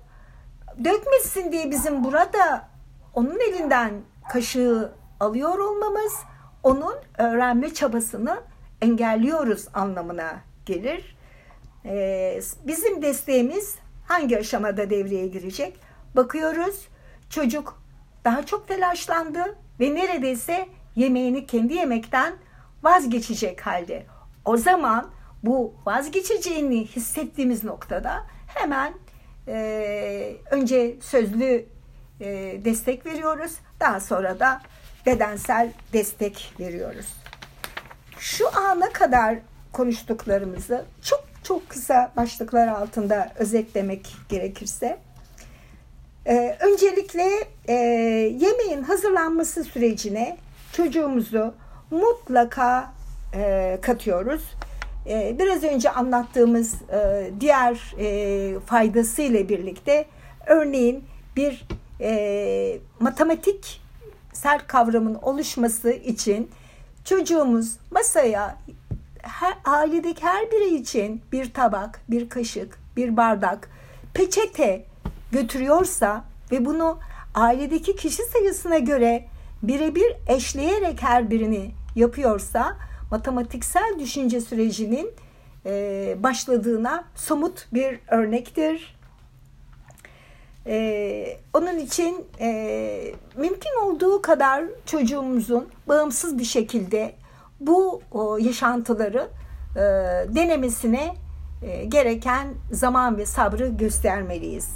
[0.83, 2.67] dökmesin diye bizim burada
[3.13, 6.13] onun elinden kaşığı alıyor olmamız,
[6.63, 8.41] onun öğrenme çabasını
[8.81, 11.17] engelliyoruz anlamına gelir.
[11.85, 13.75] Ee, bizim desteğimiz
[14.07, 15.79] hangi aşamada devreye girecek?
[16.15, 16.87] Bakıyoruz
[17.29, 17.81] çocuk
[18.23, 22.33] daha çok telaşlandı ve neredeyse yemeğini kendi yemekten
[22.83, 24.05] vazgeçecek halde.
[24.45, 25.09] O zaman
[25.43, 28.93] bu vazgeçeceğini hissettiğimiz noktada hemen
[29.47, 31.65] e, önce sözlü
[32.19, 32.25] e,
[32.65, 33.51] destek veriyoruz.
[33.79, 34.61] Daha sonra da
[35.05, 37.13] bedensel destek veriyoruz.
[38.19, 39.39] Şu ana kadar
[39.73, 44.99] konuştuklarımızı çok çok kısa başlıklar altında özetlemek gerekirse
[46.29, 47.29] ee, öncelikle
[47.67, 47.73] e,
[48.39, 50.37] yemeğin hazırlanması sürecine
[50.73, 51.53] çocuğumuzu
[51.91, 52.93] mutlaka
[53.33, 54.41] e, katıyoruz.
[55.09, 60.05] E, biraz önce anlattığımız e, diğer e, faydası ile birlikte
[60.47, 61.03] örneğin
[61.35, 61.67] bir
[62.01, 63.81] e, matematik
[64.33, 66.51] sel kavramın oluşması için
[67.05, 68.57] çocuğumuz masaya
[69.21, 73.69] her, ailedeki her biri için bir tabak, bir kaşık, bir bardak,
[74.13, 74.85] peçete
[75.31, 76.99] götürüyorsa ve bunu
[77.35, 79.25] ailedeki kişi sayısına göre
[79.63, 82.77] birebir eşleyerek her birini yapıyorsa
[83.11, 85.11] matematiksel düşünce sürecinin
[85.65, 88.97] e, başladığına somut bir örnektir.
[90.67, 97.13] E, onun için e, mümkün olduğu kadar çocuğumuzun bağımsız bir şekilde
[97.59, 98.01] bu
[98.39, 99.29] yaşantıları
[99.75, 99.81] e,
[100.35, 101.15] denemesine
[101.61, 104.69] e, gereken zaman ve sabrı göstermeliyiz.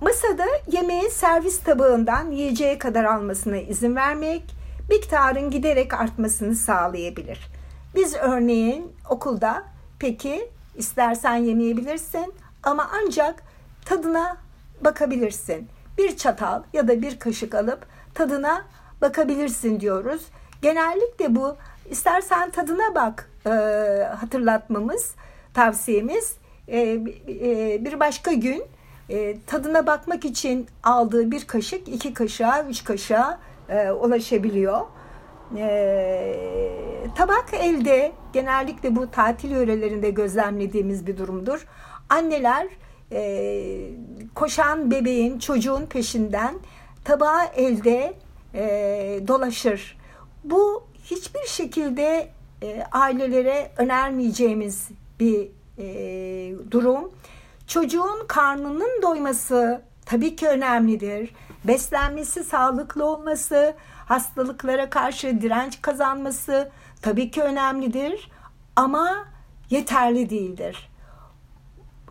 [0.00, 4.42] Masada yemeği servis tabağından yiyeceğe kadar almasına izin vermek
[4.90, 7.50] miktarın giderek artmasını sağlayabilir.
[7.94, 9.64] Biz örneğin okulda
[9.98, 13.42] peki istersen yemeyebilirsin ama ancak
[13.84, 14.36] tadına
[14.80, 15.68] bakabilirsin.
[15.98, 18.64] Bir çatal ya da bir kaşık alıp tadına
[19.00, 20.22] bakabilirsin diyoruz.
[20.62, 21.56] Genellikle bu
[21.90, 23.50] istersen tadına bak e,
[24.20, 25.14] hatırlatmamız,
[25.54, 26.36] tavsiyemiz.
[26.68, 28.64] E, e, bir başka gün
[29.08, 34.80] e, tadına bakmak için aldığı bir kaşık iki kaşığa, üç kaşığa e, ulaşabiliyor.
[35.56, 36.36] E,
[37.16, 41.66] tabak elde genellikle bu tatil yörelerinde gözlemlediğimiz bir durumdur.
[42.08, 42.66] Anneler
[43.12, 43.62] e,
[44.34, 46.54] koşan bebeğin, çocuğun peşinden
[47.04, 48.14] tabağı elde
[48.54, 48.64] e,
[49.28, 50.01] dolaşır.
[50.44, 52.28] Bu hiçbir şekilde
[52.62, 54.88] e, ailelere önermeyeceğimiz
[55.20, 57.12] bir e, durum.
[57.66, 61.34] Çocuğun karnının doyması tabii ki önemlidir.
[61.64, 63.74] Beslenmesi, sağlıklı olması,
[64.06, 66.70] hastalıklara karşı direnç kazanması
[67.02, 68.30] tabii ki önemlidir
[68.76, 69.24] ama
[69.70, 70.90] yeterli değildir.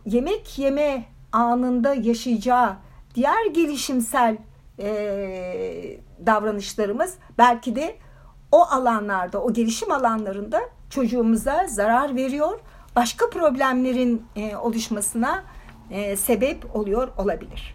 [0.06, 2.76] Yemek yeme anında yaşayacağı
[3.14, 4.36] diğer gelişimsel
[4.78, 7.96] e, davranışlarımız belki de
[8.52, 12.58] o alanlarda, o gelişim alanlarında çocuğumuza zarar veriyor
[12.96, 15.44] başka problemlerin e, oluşmasına
[15.90, 17.74] e, sebep oluyor olabilir.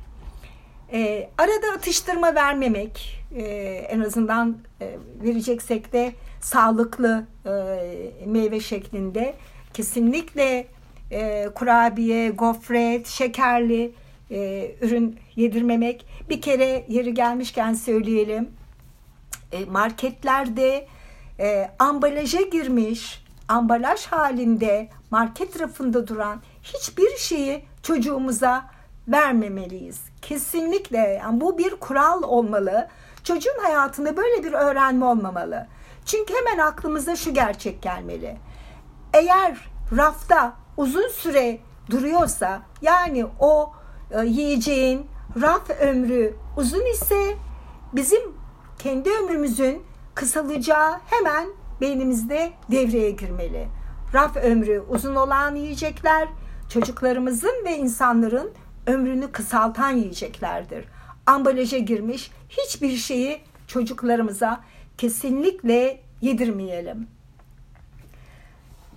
[0.93, 3.43] E, arada atıştırma vermemek, e,
[3.89, 7.51] en azından e, vereceksek de sağlıklı e,
[8.25, 9.33] meyve şeklinde
[9.73, 10.67] kesinlikle
[11.11, 13.91] e, kurabiye, gofret, şekerli
[14.31, 16.05] e, ürün yedirmemek.
[16.29, 18.49] Bir kere yeri gelmişken söyleyelim.
[19.51, 20.87] E, marketlerde
[21.39, 28.65] e, ambalaja girmiş, ambalaj halinde market rafında duran hiçbir şeyi çocuğumuza
[29.07, 30.01] vermemeliyiz.
[30.21, 32.87] Kesinlikle yani bu bir kural olmalı.
[33.23, 35.67] Çocuğun hayatında böyle bir öğrenme olmamalı.
[36.05, 38.37] Çünkü hemen aklımıza şu gerçek gelmeli.
[39.13, 39.57] Eğer
[39.97, 43.71] rafta uzun süre duruyorsa yani o
[44.11, 45.07] e, yiyeceğin
[45.41, 47.35] raf ömrü uzun ise
[47.93, 48.36] bizim
[48.79, 49.83] kendi ömrümüzün
[50.15, 51.47] kısalacağı hemen
[51.81, 53.67] beynimizde devreye girmeli.
[54.13, 56.27] Raf ömrü uzun olan yiyecekler
[56.69, 58.51] çocuklarımızın ve insanların
[58.87, 60.85] ömrünü kısaltan yiyeceklerdir.
[61.25, 64.63] Ambalaja girmiş hiçbir şeyi çocuklarımıza
[64.97, 67.07] kesinlikle yedirmeyelim.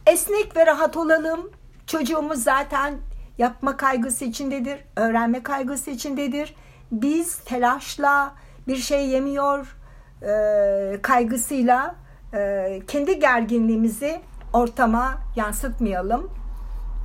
[0.06, 1.50] Esnek ve rahat olalım.
[1.86, 2.94] Çocuğumuz zaten
[3.38, 6.54] yapma kaygısı içindedir, öğrenme kaygısı içindedir.
[6.92, 8.34] Biz telaşla
[8.70, 9.76] bir şey yemiyor
[10.22, 11.94] e, kaygısıyla
[12.34, 14.20] e, kendi gerginliğimizi
[14.52, 16.30] ortama yansıtmayalım.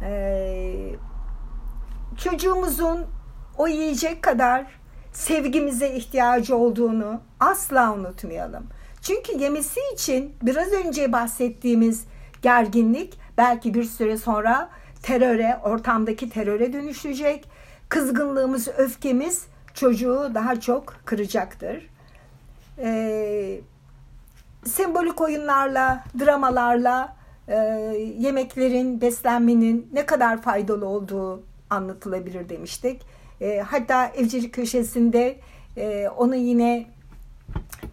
[0.03, 0.95] E,
[2.18, 3.05] çocuğumuzun
[3.57, 4.66] o yiyecek kadar
[5.13, 8.68] sevgimize ihtiyacı olduğunu asla unutmayalım.
[9.01, 12.05] Çünkü yemesi için biraz önce bahsettiğimiz
[12.41, 14.70] gerginlik belki bir süre sonra
[15.03, 17.49] teröre, ortamdaki teröre dönüşecek.
[17.89, 21.90] Kızgınlığımız, öfkemiz çocuğu daha çok kıracaktır.
[22.80, 23.60] Ee,
[24.66, 27.16] sembolik oyunlarla, dramalarla
[27.48, 27.56] e,
[28.20, 33.02] yemeklerin, beslenmenin ne kadar faydalı olduğu anlatılabilir demiştik.
[33.42, 35.38] E, hatta evcilik köşesinde
[35.78, 36.88] e, onu yine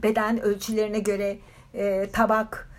[0.03, 1.39] beden ölçülerine göre
[1.75, 2.71] e, tabak,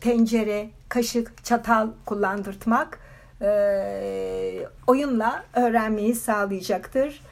[0.00, 2.98] tencere, kaşık, çatal kullandırtmak
[3.42, 7.22] e, oyunla öğrenmeyi sağlayacaktır.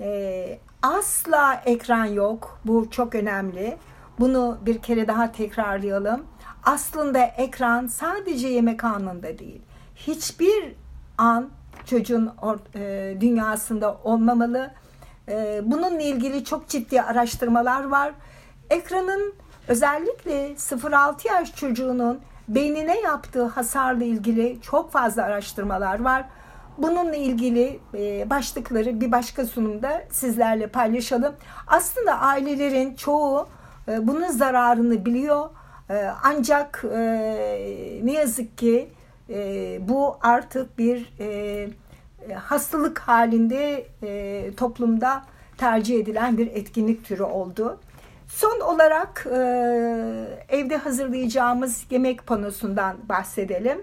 [0.00, 2.60] E, asla ekran yok.
[2.64, 3.76] Bu çok önemli.
[4.18, 6.26] Bunu bir kere daha tekrarlayalım.
[6.64, 9.62] Aslında ekran sadece yemek anında değil.
[9.96, 10.74] Hiçbir
[11.18, 11.50] an
[11.86, 12.32] çocuğun
[12.74, 14.70] e, dünyasında olmamalı.
[15.28, 18.12] E, bununla ilgili çok ciddi araştırmalar var.
[18.70, 19.34] Ekranın
[19.68, 26.24] özellikle 0-6 yaş çocuğunun beynine yaptığı hasarla ilgili çok fazla araştırmalar var.
[26.78, 31.34] Bununla ilgili e, başlıkları bir başka sunumda sizlerle paylaşalım.
[31.66, 33.48] Aslında ailelerin çoğu
[33.88, 35.48] e, bunun zararını biliyor.
[35.90, 36.84] E, ancak
[38.02, 38.88] ne yazık ki
[39.80, 41.12] bu artık bir
[42.34, 43.86] hastalık halinde
[44.56, 45.22] toplumda
[45.58, 47.80] tercih edilen bir etkinlik türü oldu.
[48.28, 49.26] Son olarak
[50.48, 53.82] evde hazırlayacağımız yemek panosundan bahsedelim.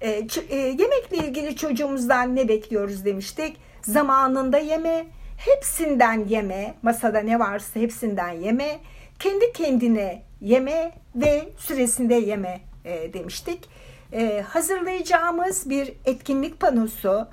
[0.00, 3.56] E, e, yemekle ilgili çocuğumuzdan ne bekliyoruz demiştik.
[3.82, 8.78] Zamanında yeme, hepsinden yeme, masada ne varsa hepsinden yeme,
[9.18, 13.68] kendi kendine yeme ve süresinde yeme e, demiştik.
[14.12, 17.28] E, hazırlayacağımız bir etkinlik panosu.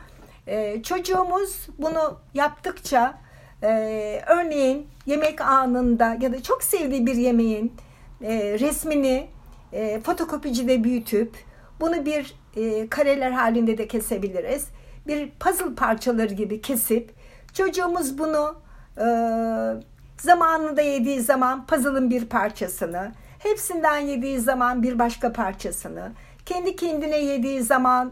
[0.48, 3.24] E, çocuğumuz bunu yaptıkça
[3.64, 7.74] ee, örneğin yemek anında ya da çok sevdiği bir yemeğin
[8.22, 9.28] e, resmini
[9.74, 11.36] e, fotokopicide büyütüp
[11.80, 14.68] bunu bir e, kareler halinde de kesebiliriz.
[15.08, 17.12] Bir puzzle parçaları gibi kesip
[17.54, 18.56] çocuğumuz bunu
[18.98, 19.06] e,
[20.18, 26.12] zamanında yediği zaman puzzle'ın bir parçasını, hepsinden yediği zaman bir başka parçasını,
[26.46, 28.12] kendi kendine yediği zaman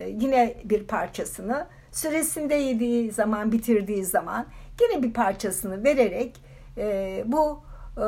[0.00, 4.46] e, yine bir parçasını, süresinde yediği zaman, bitirdiği zaman
[4.80, 6.36] Yine bir parçasını vererek
[6.78, 7.60] e, bu
[7.96, 8.06] e,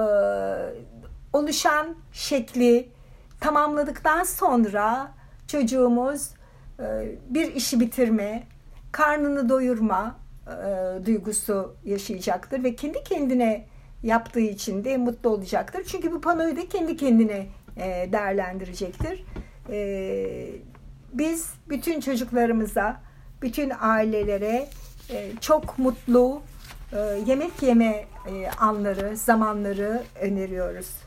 [1.33, 2.89] oluşan şekli
[3.41, 5.13] tamamladıktan sonra
[5.49, 6.31] çocuğumuz
[6.81, 6.85] e,
[7.31, 8.43] bir işi bitirme,
[8.93, 13.67] karnını doyurma e, duygusu yaşayacaktır ve kendi kendine
[14.03, 15.85] yaptığı için de mutlu olacaktır.
[15.87, 19.25] Çünkü bu panoyu da kendi kendine e, değerlendirecektir.
[21.13, 23.01] Biz bütün çocuklarımıza,
[23.43, 24.69] bütün ailelere
[25.41, 26.43] çok mutlu,
[27.27, 28.05] yemek yeme
[28.59, 31.06] anları, zamanları öneriyoruz.